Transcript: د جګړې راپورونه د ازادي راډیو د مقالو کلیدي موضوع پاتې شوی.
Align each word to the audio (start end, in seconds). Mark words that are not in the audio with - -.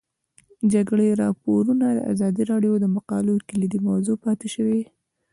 د 0.59 0.63
جګړې 0.73 1.07
راپورونه 1.23 1.85
د 1.93 1.99
ازادي 2.11 2.43
راډیو 2.51 2.73
د 2.79 2.85
مقالو 2.95 3.33
کلیدي 3.49 3.79
موضوع 3.87 4.15
پاتې 4.25 4.47
شوی. 4.55 4.81